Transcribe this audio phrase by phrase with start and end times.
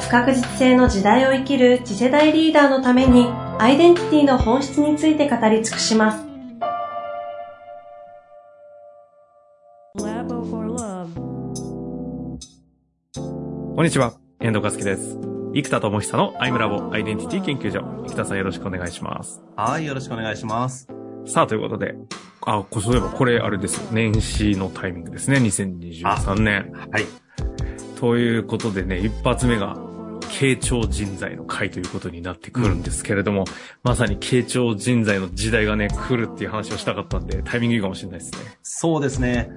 [0.00, 3.26] 不確実性の時代を生きる次世代リーダーのために
[3.58, 6.24] アイデンティティの本質について語り尽くします。
[13.74, 15.18] こんにちは、遠藤和樹です。
[15.54, 17.80] 生田智久のアイムラボアイデンティティ研究所。
[18.08, 19.40] 生田さんよろしくお願いします。
[19.56, 20.88] はい、よろしくお願いします。
[21.26, 21.94] さあ、ということで、
[22.46, 23.88] あ、そういえばこれあれですよ。
[23.92, 25.38] 年始のタイミングですね。
[25.38, 26.72] 2023年。
[26.90, 27.04] はい。
[28.00, 29.76] ということでね、一発目が
[30.28, 33.46] 傾聴人材の会ということになってくるんですけれども、うん、
[33.82, 38.38] まさに傾聴人材の時代がね、来るっていう話をしたかったんで、タイミングいいかもしれないですね。
[38.62, 39.50] そうですね。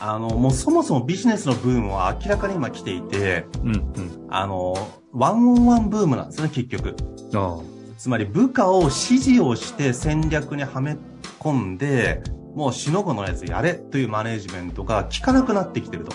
[0.00, 4.74] あの、もうそもそもビジネスのブームは明らかに今来ていて、うんうん、あの、
[5.12, 6.96] ワンオンワンブームなんですね、結局。
[7.34, 7.60] あ
[7.98, 10.96] つまり部下を指示をして戦略にはめ
[11.38, 12.20] 込んで、
[12.54, 16.12] もうしのごのやつやれというマネージメントが効かなくなってきてると。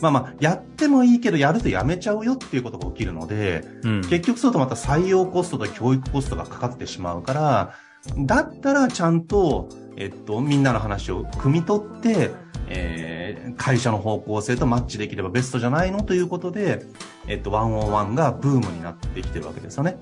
[0.00, 7.74] まあまあ、やってもいいけど、やるとやめちゃうよっていうことが起きるので、うん、結局そうとまた採用コストと教育コストがかかってしまうから、
[8.16, 12.30] だったらちゃんと、えっと、みんなの話を汲み取って、
[12.68, 16.86] えー、会社の方向性とマッチできればベストじゃないのということで、
[17.26, 19.98] えっと、ワンオンワンがブームになってきてるわけですよね。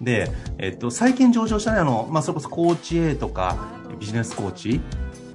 [0.00, 3.56] で、えっと、最近上場したね、あの、まあ、それこそコーチ A とか、
[3.98, 4.80] ビジネスコーチ、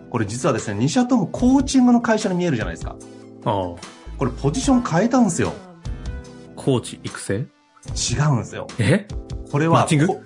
[0.10, 2.96] これ実はですね、2社ともコーチングの会社に見えるじゃないですか。
[3.44, 3.78] こ
[4.22, 5.54] れポジション変えたんですよ。
[6.56, 7.34] コーチ育成？
[7.36, 8.68] 違うんですよ。
[8.80, 9.08] え？
[9.52, 10.06] これは、マッチング？
[10.06, 10.20] 違う。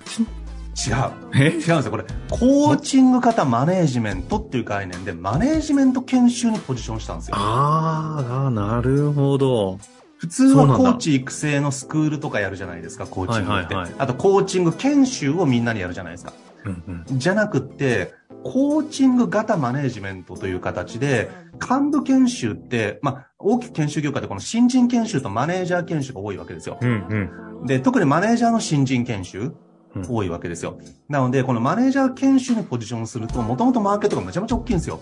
[1.34, 1.38] え？
[1.38, 1.90] 違うんですよ。
[1.90, 7.36] これ、コーチング型マネージメントっていう概念で、マネージメント研修にポジションしたんですよ。
[7.36, 9.78] ああ、なるほど。
[10.18, 13.52] 普通はコーチ育成のスクールとかやるじゃないですか、コーチングって。
[13.52, 16.32] はいはいはい、あと、コーチング研修をみんなにやるじゃないですか。
[16.64, 18.14] うんうん、じゃなくって、
[18.44, 26.78] コーチング型マネージメントという形で、幹部研修って、まあ、大きく研修業界でこの新人研修とマネージャー研修が多いわけですよ。
[26.80, 27.30] うん
[27.60, 29.52] うん、で、特にマネージャーの新人研修。
[30.08, 30.78] 多いわけですよ。
[31.08, 35.00] なので、このマネージャー研修にポジションすると、もともとマーケットがめちゃめちゃ大きいんですよ。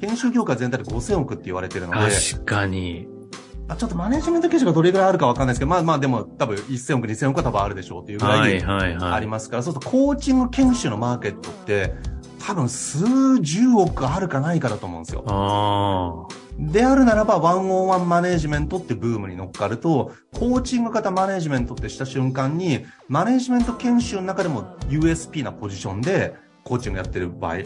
[0.00, 2.10] 研修業界全体で5000億って言われてるので。
[2.10, 3.06] 確かに。
[3.66, 11.94] あちょっとマネジメント研修がどれぐらいあるかわかんないですけど、まあまあでも多分1000億、2000億は多分あるでしょうっていうぐらいありますから、そうするとコーチング研修のマーケットって
[12.46, 16.28] 多分数十億あるかないかだと思うんですよ。
[16.58, 27.56] であるならば、ワンオンワンマネージメントってブームに乗っかると、コーチング型マネージメントってした瞬間に、マネージメント研修の中でも USP なポジションでコーチングやってる場合。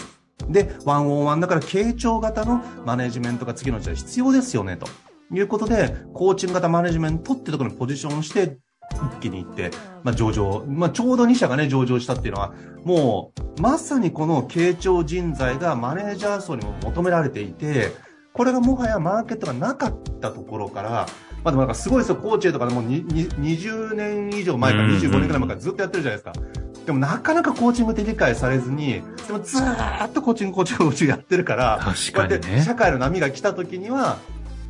[0.49, 4.87] で、ワンオンワンだから傾聴型のマネージメントが次の時代必要ですよね、と
[5.33, 8.59] いうことで、コーチング型マネージメントってところにポジションして、
[8.91, 9.71] 一気に行って、
[10.03, 17.93] まあ、上場、まあ、ちょうど2社がね、上場したっていうのは、もう、まさにこの傾聴人材がマネージャー層にも求められていて、
[18.33, 21.07] これがもはやマーケットがなかったところから、
[21.43, 26.47] まあでもなんかすごいですよ、コーチェとかでも20年以上前から25年くらい前からずっとやってるじゃないですか。
[26.87, 32.63] でもなかなかコーチングって理解されずに、でもずーっとコーチング、コーチング、コーチングやってるから、確かにね。
[32.65, 34.19] 社会の波が来た時には、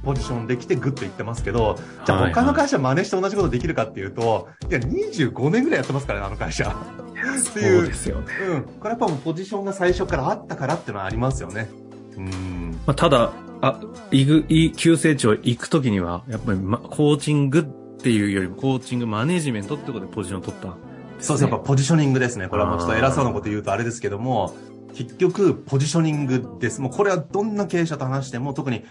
[0.03, 6.69] ポジションできてグッといってますけど、じゃあ他の会社真似して同じことできるかっていうと、いや、25年ぐらいやってますからね、あの会社。
[6.69, 7.81] っていう。
[7.81, 8.27] そうですよね。
[8.49, 8.63] うん。
[8.63, 11.69] これやっぱもうポジションが最初からあったからっていうのはありますよね。
[12.17, 12.79] うん。
[12.87, 17.65] まあ、ただ、あ、行く、急成長行くときには、やっぱり、ま、コーチングっ
[18.01, 20.75] ていうよりも、コーチングマネージメントってことでポジションを取った、ね、
[21.19, 21.49] そうです。
[21.49, 22.49] やっぱポジショニングですね。
[22.49, 24.55] これはもうちょっと偉そうなこと言うとあれですけども、
[24.95, 26.81] 結局、ポジショニングです。
[26.81, 28.85] もうこれはどんな経営者と話しても、特に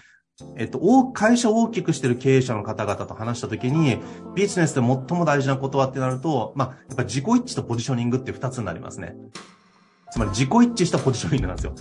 [0.56, 3.98] えっと、会社を大きくしてる経営者の方々と話したときに、
[4.34, 4.80] ビジネスで最
[5.18, 9.16] も大事なことはってなると、まあ、やっぱ自己一致とポジショニングって二つになりますね。
[10.10, 11.74] つまり自己一致したポジショニングなんですよ。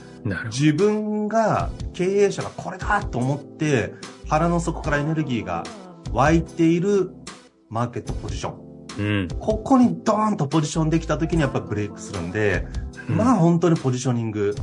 [0.45, 3.93] 自分が、経営者がこれだと思って、
[4.27, 5.63] 腹の底からエネルギーが
[6.11, 7.11] 湧いている
[7.69, 8.67] マーケットポジション。
[8.97, 12.65] うん、ここにドーンとポジションできた時にやっぱブレイクするんで、
[13.07, 14.55] うん、まあ本当にポジショニング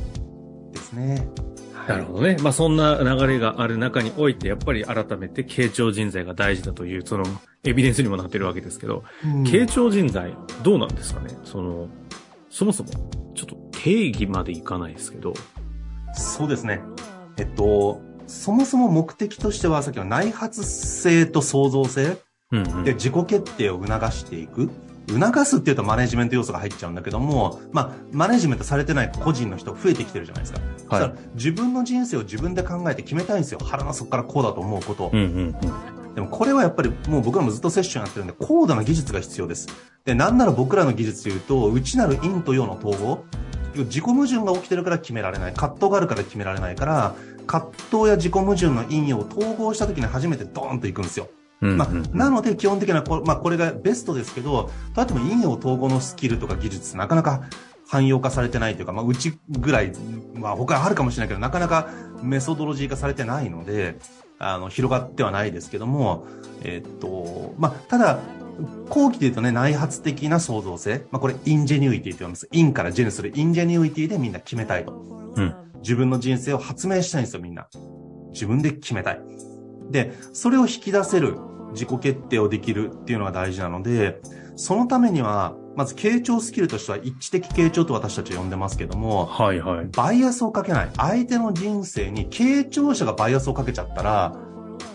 [0.73, 1.29] ですね。
[1.87, 2.37] なるほどね。
[2.41, 7.25] まあそんな流れがある中において、やっぱり改めて傾聴人材が大事だという、その
[7.63, 11.29] エビデンスにもなってるわけですけど、うん、傾聴人材どうなんですかね？
[11.43, 11.87] その、
[12.49, 12.89] そもそも、
[13.35, 15.33] ちょっと定義までいかないですけど。
[16.13, 16.81] そうですね。
[17.37, 22.17] えっと、そもそも目的としては、さっきの内発性と創造性。
[22.51, 24.69] うんうん、で、自己決定を促していく。
[25.07, 30.95] 促すっていうとマネジメント要素が入っちゃうんだけども、まあ、マネジメントされてない個人の人増えてきてるじゃないですか。
[30.95, 33.59] はい、自分の人生を自分で考えて決めたいんですよ。
[33.63, 35.11] 腹の底からこうだと思うこと。
[35.13, 39.67] うんうんうんでもこれはやっぱりもう僕らもずっとセッションやってるんで高度な技術が必要です。
[40.05, 43.25] で、なんなら僕らの技術で言うと、内なる陰と陽の統合。
[43.75, 45.53] 自己矛盾が起きてるから決められない。
[45.53, 47.15] 葛藤があるから決められないから、
[47.45, 51.27] 葛藤や自己矛盾の陰陽を統合した時に初めてドーンといくんですよ。
[51.65, 57.43] まあ、なので基本的なこ、まあ、これがベストですけど、例えば陰陽統合のスキルとか技術なかなか
[57.87, 59.93] 汎用化されてないというか、まあ、うちぐらい、
[60.33, 61.89] まあ、他あるかもしれないけど、なかなか
[62.21, 63.97] メソドロジー化されてないので、
[64.39, 66.25] あの、広がってはないですけども、
[66.63, 68.19] えっと、まあ、ただ、
[68.89, 71.05] 後期で言うとね、内発的な創造性。
[71.11, 72.47] まあ、これ、 ingenuity と言います。
[72.51, 74.93] in から gene する ingenuity でみんな決めたいと。
[75.35, 75.55] うん。
[75.81, 77.67] 自分の人生を発明したいんですよ、みんな。
[78.31, 79.21] 自分で決めたい。
[79.91, 81.37] で、それを引き出せる
[81.75, 84.19] 自己決定をできるっていうのが大事なので、
[84.55, 89.85] そのためには、まず傾聴スキルとしては一致的傾聴と私たちは呼んでますけども、はいはい。
[89.87, 90.89] バイアスをかけない。
[90.97, 94.33] 相手の人生に傾聴者がバイアスをかけちゃったら、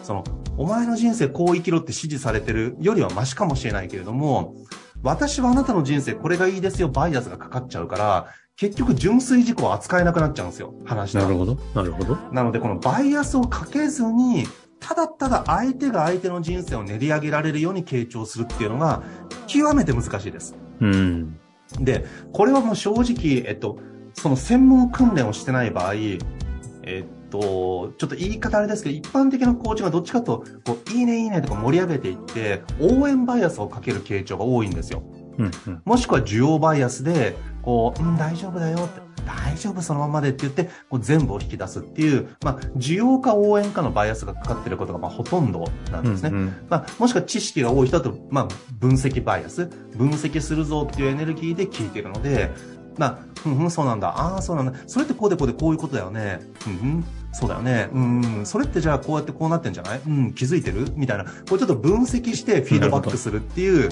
[0.03, 0.25] その、
[0.57, 4.57] お前の人生こう生きろって指示されてるよりはマシかもしれないけれども、
[5.03, 11.57] 私はあなたの人生これがいいですよ、バイアスがかかっちゃうから、結局純粋事項を扱えなくなっちゃうんですよ、話なるほど。
[11.75, 12.17] なるほど。
[12.33, 14.45] なので、このバイアスをかけずに、
[14.81, 19.03] ただただ相手が相手の人生を練り上げられるように傾聴するっていうのが、
[19.47, 20.57] 極めて難しいです。
[20.81, 21.39] うん。
[21.79, 23.79] で、これはもう正直、えっと、
[24.15, 35.03] その専門訓練をしてない場合、えっと、ちょっと言い方あれですけど、一般的なコーチがどっちかと、こう、いいねいいねとか盛り上げていって、応援バイアスをかける傾聴が多いんですよ。
[35.39, 46.31] うんうん、もしくは需要バイアスで、こう、うん、大丈夫だよって、大丈夫そのままでって言って、こう全部を引き出すっていう、まあ、需要か応援かのバイアスがかかってることが、まあ、ほとんどなんですね。
[46.31, 48.49] うんうん、まあ、もしくは知識が多い人だと、まあ、
[48.79, 49.67] 分析バイアス、
[49.97, 52.51] 分析するぞっていうエネルギーで聞いてるので、
[52.97, 54.09] まあ、うんうん、そうなんだ。
[54.09, 54.79] ああ、そうなんだ。
[54.87, 56.41] それってこうでこうでこういうことだよね。
[56.67, 57.89] うん、うん、そうだよね。
[57.93, 60.01] うん、それってじゃあこうやってこうなってんじゃない？
[60.07, 60.87] うん、気づいてる？
[60.97, 61.25] みたいな。
[61.25, 63.91] こうちょっと分析してフィードバックするっていう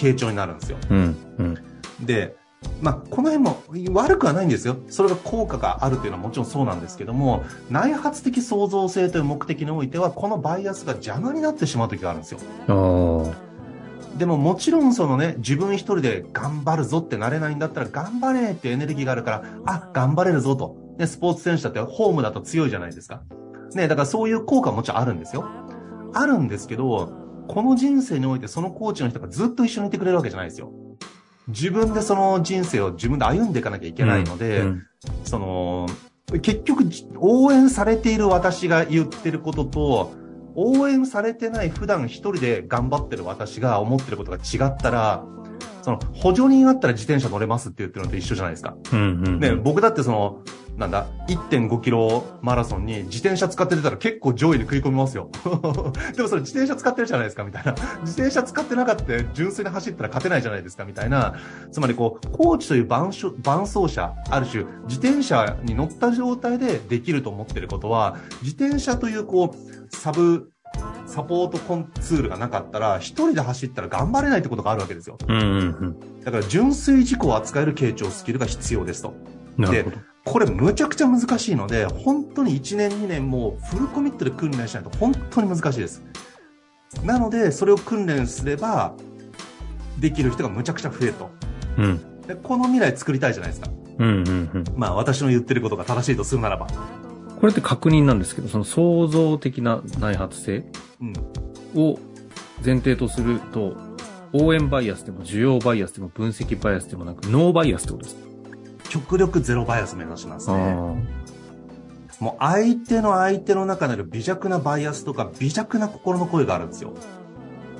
[0.00, 0.78] 傾聴になるんですよ。
[0.88, 1.58] うん、うん。
[2.06, 2.36] で、
[2.82, 3.62] まあ、この辺も
[3.94, 4.76] 悪くはないんですよ。
[4.88, 12.40] それが効果があるというのはもちろんそうなんですけども、内発的創造性という目的においては、このバイアスが邪魔になってしまう時があるんですよ。
[14.18, 20.76] でももちろんそのね、自分一人で頑張るぞってなれないんだったら、頑張れってエネルギーがあるから、あ、頑張れるぞと。
[20.98, 23.22] ね、スポーツ選手だってホームだと強いじゃないですか。
[23.74, 25.48] ね、だからそういう効果ももちろんあるんですよ。
[26.12, 27.19] あるんですけど、
[27.52, 30.72] この人生においてそのコーチの人がずっと一緒にいてくれるわけじゃないですよ。
[31.48, 34.86] 自分でその人生を自分で歩んでいかなきゃいけないので、うんうん、
[35.24, 35.88] その、
[36.42, 36.84] 結局、
[37.16, 40.12] 応援されている私が言ってることと、
[40.54, 45.24] 応援されてない普段一人で頑張ってる私が思ってることが違ったら、
[45.82, 48.76] その補助人あったら自転車乗れますって言ってるのと一緒じゃないですか。
[48.92, 50.42] うんうんうん、ね、僕だってその、
[50.76, 55.30] なんだ、1.5キロマラソンに自転車使って出たら結構上位で食い込みますよ。
[56.16, 57.72] でもそれ自転車使ってるじゃないですか、みたいな。
[58.00, 59.04] 自転車使ってなかった
[59.34, 61.34] 純粋に走ったら勝てないじゃないですか、みたいな。
[61.70, 63.10] つまりこう、コーチという伴
[63.42, 70.50] 伴走者、ある種、自転車に乗った状態でできると思ってることは、自転車というこう、サブ
[71.10, 75.18] サポートコンツールがなかったら、一人で走ったら頑張れないってことがあるわけですよ。
[75.26, 75.48] うんうんう
[76.18, 79.12] ん、だから純粋事故を扱える傾聴スキルが必要ですと。
[79.58, 79.84] で、
[80.24, 86.04] これむちゃくちゃ難しいので、本当に1年2年もフルコミットで訓練しないと本当に難しいです。
[87.04, 88.94] なので、それを訓練すれば、
[89.98, 91.30] できる人がむちゃくちゃ増えると。
[91.78, 92.20] うん。
[92.22, 93.70] で、この未来作りたいじゃないですか。
[93.98, 94.64] うんうんうん。
[94.76, 96.68] まあ、私の言ってることが正しいとするならば。
[97.40, 100.64] これって確認なんですけど、その創造的な内発性
[101.74, 101.98] を
[102.64, 103.76] 前提とすると、
[104.32, 108.20] 応援バイアスでも需要バイアスでも分析バイアスでもなく、ノーバイアスってことですか
[108.90, 110.74] 極力ゼロバイアス目指しますね。
[112.20, 116.92] もう相手の相手の中にある微弱なバイアスとか微弱な心の声があるんですよ。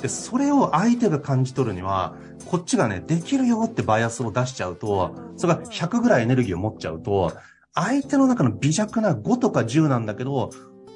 [0.00, 2.14] で、それを相手が感じ取るには、
[2.46, 7.32] こっちがね、できるよってバイアスを出しちゃうと、それが100ぐらいエネルギーを持っちゃうと、
[7.74, 10.50] 相手の中の微弱な5とか10なんだけど、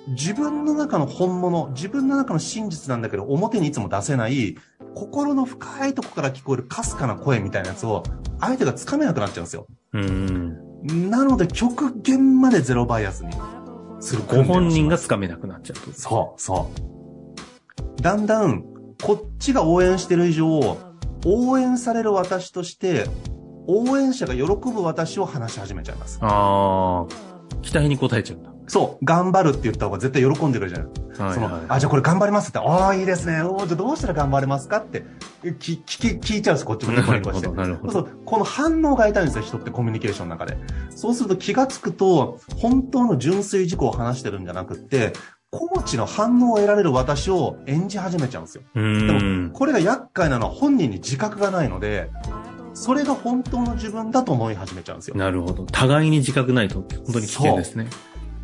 [0.09, 4.57] 自分の中の本物、自分の中の真実なんだけど、表にいつも出せない、
[4.95, 8.03] 心の深いとこから聞こえるかすかな声みたいなやつを、
[8.41, 9.67] 相手がつかめなくなっちゃうんですよ。
[9.93, 11.11] うん。
[11.11, 13.33] なので、極限までゼロバイアスに
[14.01, 16.71] するご本人がつかめなくなっちゃうそう、そ
[17.99, 18.03] う。
[18.03, 18.65] だんだん、
[19.03, 20.77] こっちが応援してる以上、
[21.25, 23.07] 応援される私として、
[23.67, 26.19] 応援者が喜ぶ私を話し始めちゃいます。
[26.21, 27.35] ああ。
[27.63, 28.51] 期待に応えちゃうんだ。
[28.67, 29.05] そう。
[29.05, 31.35] 頑張るって言った方が絶対喜んでくれるじゃない。
[31.35, 33.43] その、あ、じゃあこれ頑張りますって、ああ、いいですね。
[33.43, 35.05] おじゃあどうしたら頑張れますかって
[35.43, 37.49] 聞聞聞いちゃうんです、こっちもニコニコして。
[37.49, 37.93] なるほど。
[37.93, 40.57] そうこの反応がいたいんですよ、人ってコミュニケーションの中で。
[40.91, 45.13] そうすると気がつくと、本当の純粋事項を話してるんじゃなくって、
[45.51, 48.63] コーチの反応を得られる私を演じ始めちゃうんですよ。
[48.75, 52.11] でも、これが厄介なのは本人に自覚がないので、
[52.75, 55.17] それが本当の自分だと思い始めちゃうんですよ。
[55.17, 55.65] なるほど。
[55.65, 57.87] 互いに自覚ないと本当に危険ですね。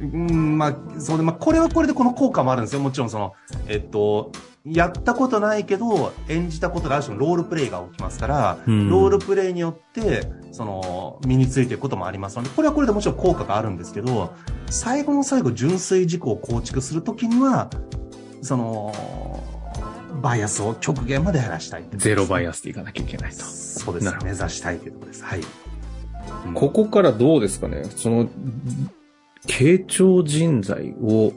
[0.01, 2.81] うん、まあ、そうで、まあ、これはこれでこの効果もあるんですよ。
[2.81, 3.35] もちろんその、
[3.69, 4.33] えっと、
[4.65, 14.33] やったことないけど、演じたことである種のロールプレイが起きますから、うん、ロールプレイによって、その、身についていくこともありますので、これはこれでもちろん効果があるんですけど、
[14.71, 17.69] 最後の最後、純粋事項を構築するときには、
[18.43, 18.95] その、
[20.23, 23.37] バイアスを極限まで減らしたいゼロバイアスでいかなきゃいけないと。
[23.45, 24.14] そうです。
[24.25, 25.25] 目指したいというところです。
[25.25, 25.40] はい。
[26.55, 28.29] ここからどうですかねその、
[29.47, 31.33] 傾聴人材を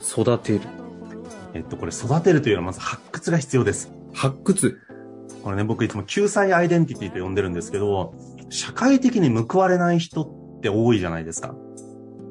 [0.00, 0.60] 育てる。
[1.54, 3.92] えっと、これ育てるというのはまず発掘が必要です。
[4.14, 4.78] 発掘
[5.42, 8.14] これね、僕いつも救済アイデンティティと呼んでるんですけど、
[8.48, 11.54] 社会的に報われない人って多いじゃないですか。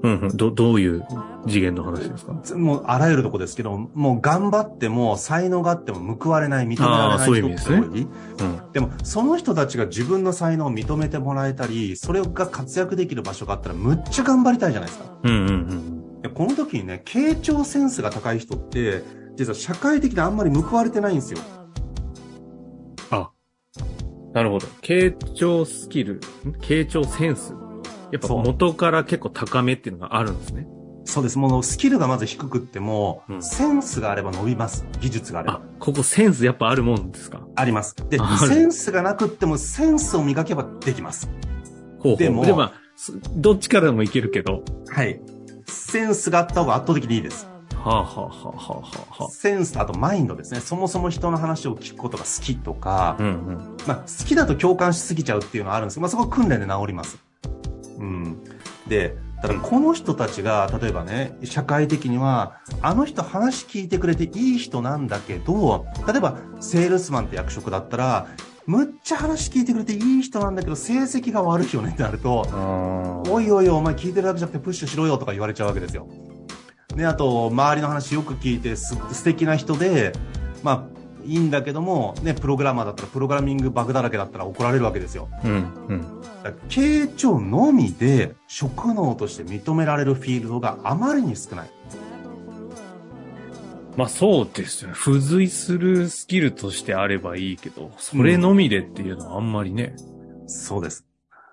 [0.03, 0.37] うんうん。
[0.37, 1.05] ど、どういう？
[1.47, 2.33] 次元の話ですか？
[2.55, 7.57] もう、あらゆるとこですけど、もう頑張っても、才能があっても報われない、認められない人って多い。
[7.57, 8.07] そういう意味ですね。
[8.39, 8.71] うん。
[8.73, 15.05] でも、その人たちが自分の才能を認めてもらえたり、それが活躍できる場所があったら、むっちゃ頑張りたいじゃないですか。
[15.23, 16.33] うんうんうん。
[16.33, 19.03] この時にね、傾聴センスが高い人って、
[19.35, 21.39] 実は社会的にあんまり報われてないんですよ。
[23.09, 23.31] あ、
[24.33, 24.67] なるほど。
[24.81, 26.19] 傾聴スキル、
[26.59, 27.55] 傾聴センス
[28.11, 30.67] やっぱ元から結構高めっていうのがあるんですね。
[31.11, 31.37] そうです。
[31.37, 34.85] もうスキルがまず低くっても、うん、センスがあれば伸びます。
[35.01, 35.55] 技術があれば。
[35.55, 37.41] あ、ここセンスやっぱあるもんですか？
[37.57, 37.95] あります。
[38.09, 41.29] で、センスがなくってもセンスを磨けばできます。
[41.99, 42.71] ほうほうでも、でも
[43.35, 44.63] どっちからでもいけるけど。
[44.87, 45.19] はい。
[45.67, 47.45] センスがあった方が圧倒的にいいです。
[47.75, 48.83] はあ、はあはあは
[49.19, 50.61] あはあ、センス、あとマインドですね。
[50.61, 57.17] そもそも人の話を聞くことが好きとか、うんうん、まあ好きだと共感しすぎちゃうっていうのはあるんですけど、まあそこは訓練で治ります。
[57.97, 58.37] うん。
[58.87, 68.27] で、ただこの人たちが、例えばね、社会的には、あの人話聞いてくれていい人なんだけど、例えば、セールスマンって役職だったら、
[68.67, 76.07] むっちゃ話聞いてくれていい人なんだけど、成績が悪いよねってなると、おいおいお前聞いてるだけじゃなくてプッシュしろよとか言われちゃうわけですよ。
[76.95, 80.13] ね、あと、周りの話よく聞いてす、素敵な人で、
[80.61, 85.29] まあ、いいんだけども、ね、プログラマーだったら、プログラミングバグだらけだったら怒られるわけですよ。
[85.43, 85.51] うん、
[85.89, 86.20] うん。
[86.69, 91.69] 傾聴のみで職能として認められるフィールドがあまりに少ない。
[93.97, 94.95] まあそうですよね。
[94.97, 99.95] 付随するスキルとしてあればいいけど、それのみでっていうのはあんまりね。
[100.41, 101.05] うん、そうです。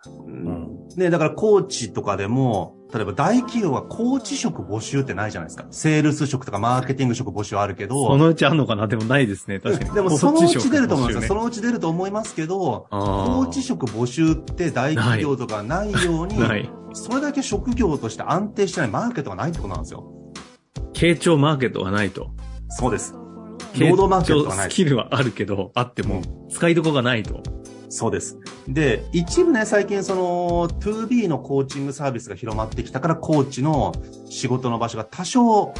[0.07, 5.67] うん、ね、だからコーチとかでも、例えば大企業はコーチ職募集ってないじゃないですか。
[5.71, 8.07] セールス職とかマーケティング職募集あるけど。
[8.07, 8.87] そのうちあるのかな？
[8.87, 9.61] でもないですね。
[9.61, 9.91] 確かに。
[9.93, 11.29] でもそのうち出ると思いますよ。
[11.29, 16.39] そのうち出ると思いますけど、コーチ職募集って大企業とかないように、
[16.95, 20.11] それだけ職業として安定してないマーケットがないってことなんですよ。
[20.95, 22.31] 傾聴マーケットがないと。
[22.71, 23.13] そうです。
[23.79, 24.71] 労働マーケットがない。
[24.71, 27.43] スキルはあるけど、あっても、使いどこがないと。
[27.89, 28.39] そうです。
[28.69, 33.95] で、一部ね、最近その 2B のコーチングサービスが広まってきたから、コーチの
[34.29, 35.73] 仕事の場所が多少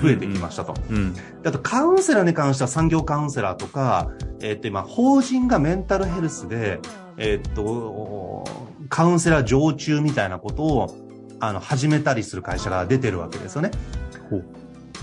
[0.00, 0.74] 増えてきましたと。
[0.90, 6.80] うんうん、あと、カウンセラーに関しては産業カウンセラーとか、えっ、ー、と、今、法人がメンタルヘルスで、
[7.16, 8.44] えっ、ー、と、
[8.88, 10.96] カウンセラー常駐みたいなことを、
[11.40, 13.70] あの、始めたりする会社が出てるわけですよね。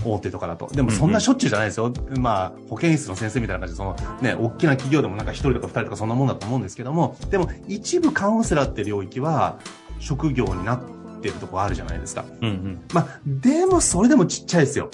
[0.04, 0.68] 大手とかだと。
[0.68, 1.86] でもそんなしょっちゅうじゃないですよ。
[1.86, 9.58] うんうん、まあ、保健室の先生みたいな感じで、そのね、大きな企業でもなんか一人とか二人とかそんなもんだと思うんですけども、でも一部カウンセラーって領域は、
[10.00, 10.80] 職業になっ
[11.20, 12.24] てるとこあるじゃないですか。
[12.40, 14.90] うんうん、まあ、でもそれでもちっちゃいですよ。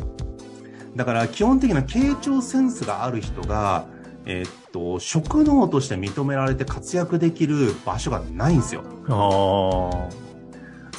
[0.96, 3.86] だから基本的な傾聴センスがある人が、
[4.26, 8.82] えー、っと、職能として認められて活躍できる場所がないんですよ。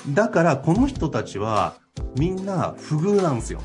[0.09, 1.75] だからこの人たちは
[2.17, 3.61] みんな不遇なんですよ。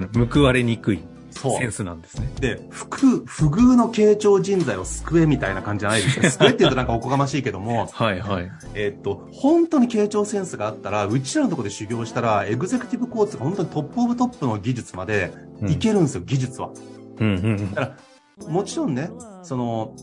[0.00, 1.00] 報われにくい
[1.34, 2.28] センスなんですね。
[2.40, 2.86] で、不
[3.26, 6.30] 不遇の傾聴人材を救えみたいな感じじゃないですか。
[6.30, 7.88] 救えって言うとなんかおこがましいけども。
[7.92, 8.50] はいはい。
[8.74, 15.32] えっと、本当に傾聴センスがあったら、うちらのところで修行したら、エグゼクティブコーチが本当に top of top の技術まで
[15.66, 16.70] いけるんですよ、うん、技術は。
[17.18, 17.74] うんうんうん。
[17.74, 17.96] だか
[18.42, 19.10] ら、もちろんね、
[19.42, 19.94] その、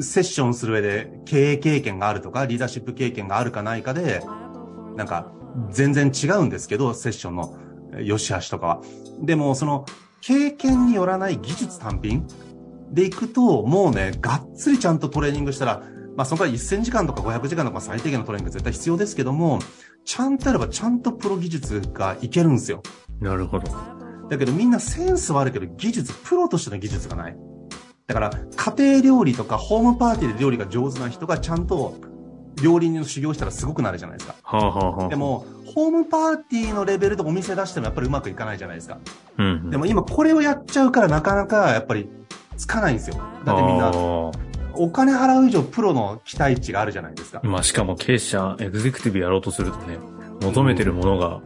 [0.00, 4.22] セッションする上で経営経験があるとか、リーダーシップ経験があるかないかで、
[4.96, 5.32] なんか、
[5.70, 7.56] 全然違うんですけど、セッションの
[8.00, 8.82] 良し悪しとかは。
[9.20, 9.84] でも、その、
[10.20, 12.26] 経験によらない技術単品
[12.90, 15.82] でいくと、もうね、がっつりちゃんとトレーニングしたら、
[16.16, 19.60] まあ、そのから1000時間とか500時間とか最低限のトレーニング絶対必要ですけども、
[20.04, 22.82] ちゃんとやればちゃんとプロ技術がいけるんですよ。
[23.20, 23.70] なるほど。
[24.28, 27.36] だけどみんなセンスはあるけど技術、プロとしての技術がない。
[28.06, 31.94] だから家庭料理とかホームパーティーで料理が上手な人がちゃんと
[32.62, 34.36] 料理人の修行したらすごくなるじゃないですか。
[34.42, 38.98] はあはあはあ、でも、ホームパーティーのレベルでお店出してもやっぱりうまくいかないじゃないですか。
[39.38, 42.08] うんうん、でも今これをやっちゃうからなかなかやっぱり
[42.56, 43.16] つかないんですよ。
[43.44, 43.90] だってみんな、
[44.74, 47.40] お金払う以上プロの期待値があるじゃないですか。
[47.44, 49.98] まあしかも経営者、エグゼクティブやろうとするとね、
[50.42, 51.40] 求めてるものが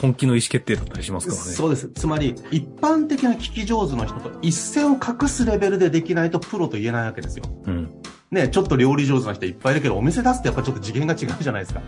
[0.00, 1.52] 本気の意思決定だったりしますからね。
[1.52, 1.88] そうです。
[1.88, 7.44] つまり、一般的な聞き上手の人と一線を画すレベルでできないとプロと言えないわけですよ。
[7.66, 7.97] うん。
[8.30, 11.80] ね、ちょっと料理上手な人いっぱいいるけど、お店出すとやっぱちょっと次元が違うじゃないですか。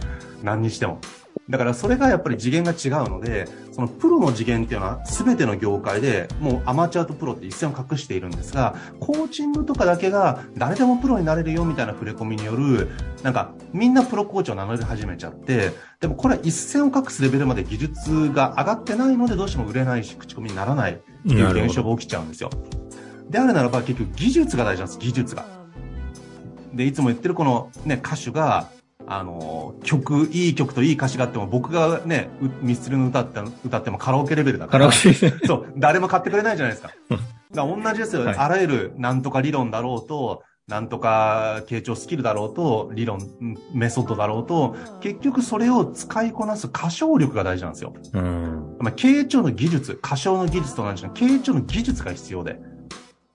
[0.43, 1.01] 何にしても。
[1.49, 12.89] だからそれがやっぱり次元が違うので、そのプロの次元っていうのは全ての業界でもうアマチュアとプロって一線を隠しているんですが、コーチングとかだけが誰でもプロになれるよみたいな触れ込みによる、
[13.23, 22.51] なんかみんなプロコーチを名乗り始めちゃって、でもこれは一線を隠すレベルまで技術が上がってないのでどうしても売れないし口コミにならないっていう現象が起きちゃうんですよ。
[23.29, 25.60] であるならば結局技術が大事なんです、技術が。
[26.75, 28.69] で、いつも言ってるこのね、歌手が、
[29.07, 32.31] あの、曲、いい曲といい歌詞があっても、僕がね、
[32.62, 34.89] ミスチルの歌って、歌ってもカラオケレベルだから。
[34.89, 35.12] カラオケ
[35.47, 36.93] そう、誰も買ってくれないじゃないですか。
[37.53, 43.19] だ同じですよ、はい、あらゆるなんとか理論だろうと、なんとか傾聴スキルだろうと、理論、
[43.75, 47.93] メソッドだろうと、結局それを使いこなす歌唱力が大事なんですよ。
[48.12, 48.77] うん。
[48.79, 52.61] まあ、傾聴の技術、歌唱の技術と同じの傾聴の技術が必要で。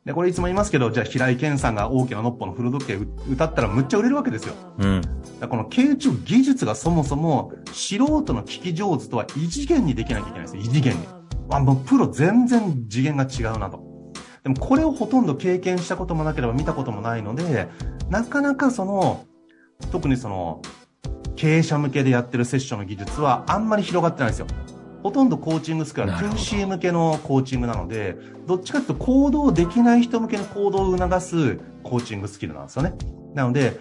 [0.05, 4.53] で、これいつも言いますけど、じゃあ平井堅さんが大きなのっぽの古時計歌ったらむっちゃ売れるわけですよ。
[4.77, 5.01] うん。
[5.49, 10.61] この傾聴技術がそもそも素人の聞き上手とは異次元にできなきゃいけないんですよ。
[10.61, 11.07] 異次元に。
[11.49, 13.83] あ、もうプロ全然次元が違うなと。
[14.43, 17.67] でもこれをほとんど経験したこともなければ見たこともないので、
[18.11, 19.25] なかなかその、
[19.91, 20.61] 特にその、
[21.35, 24.47] 経営者向けでやってるセッションの技術はあんまり広がってないんですよ。
[25.05, 32.95] ほとんどコーチングスクールは 2C 向けのコーチングなので、どっちかというと行動できない人向けの行動を促すコーチングスキルなんですよね。
[33.35, 33.79] なので、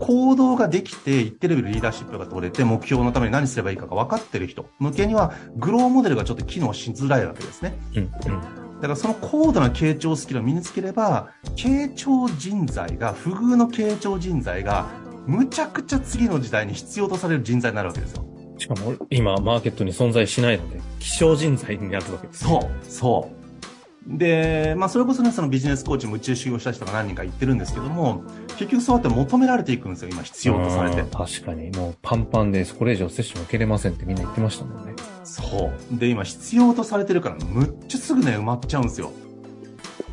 [0.00, 7.76] 行動ができて、一定レベルリーダーシップが取れて、目標のために何すればいいかが分かってる人向けには、グローモデルがちょっと機能しづらいわけですね。
[7.94, 8.10] うん、うん。
[8.10, 14.88] だからその高度な傾聴スキルを身につければ、傾聴人材が、不遇の傾聴人材が、
[15.28, 18.33] むちゃくちゃ次の時代に必要とされる人材になるわけですよ。
[18.64, 22.50] しかも今、マーケットに存在しないので、希少人材になるわけです、ね。
[22.50, 24.18] そう、そう。
[24.18, 28.22] で、まあ、それこそね、そのビジネスコーチも宇宙修行した人が何人か言ってるんですけども、
[28.56, 31.02] 結局そうやって求められていくんですよ、今必要とされて。
[31.02, 34.94] 確かに、もうパンパンで、これ以上セッション受けれませんってみんな言ってましたもんね。
[35.24, 35.98] そう。
[35.98, 39.12] で、今必要とされてるから、むっちゃすぐね、埋まっちゃうんですよ。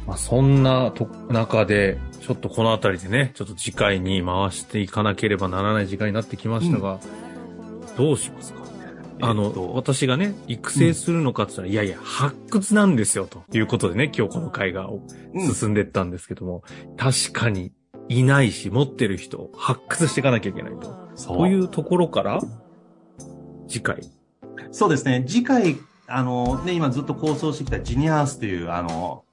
[0.06, 7.00] まあ、そんなと中で、ちょっとこの辺りでね、ちょっと次回に回していかなければならない時間になってきましたが、うん、
[7.98, 8.62] どうしますか？
[9.24, 14.90] あの、私がね、育成するのかって言ったら、うん、いやいや、発掘なんですよ、ということでね、今日この会が
[15.54, 17.72] 進んでったんですけども、うん、確かに
[18.10, 20.98] いないし、持ってる人を発掘していかなきゃいけないと。
[21.16, 21.48] そう。
[21.48, 22.42] いうところから、
[23.68, 24.02] 次回。
[24.72, 25.78] そうですね、次回、
[26.08, 29.24] あの、ね、今ずっと構想してきたジニアースという、あの、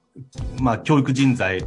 [0.61, 1.65] まあ、教育人材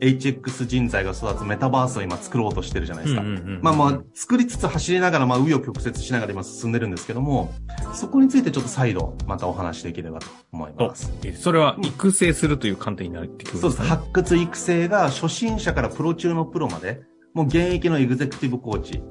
[0.00, 3.22] HX 人材が育つメタバースを今作ろうとしてるじゃないですか。
[3.62, 7.54] まあまあ、作りつつ走りながら、まあ、紆余曲折しながら今進んでるんですけども、
[7.94, 11.12] そこについてちょっと再度、またお話しできればと思います。
[11.38, 13.82] それは育成するという観点になってくるんですか、そうです。
[13.82, 17.00] 発掘育成が初心者からプロ中のプロまで、
[17.34, 19.02] もう現役のエグゼクティブコーチ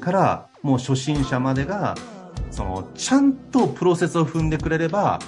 [0.00, 1.94] から、もう初心者までが、
[2.50, 5.18] その、ちゃんとプロセスを踏んでくれれば、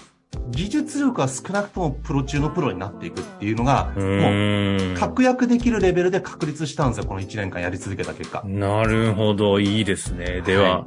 [0.51, 8.43] 技術力は少なくともプロ中のプロになっていくっていうのが、もう、確約できるレベルで確立したんですよ、この1年間やり続けた結果。
[8.45, 10.43] なるほど、いいですね。
[10.43, 10.87] では、は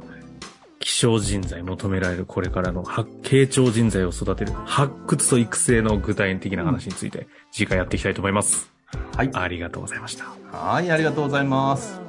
[0.80, 8.70] 希少人材求められるこれからの、傾聴人材を育てる、発掘と育成の具体的な話について、次回やっていきたいと思います。
[9.16, 9.30] はい。
[9.32, 10.26] ありがとうございました。
[10.52, 12.01] はい、ありがとうございます。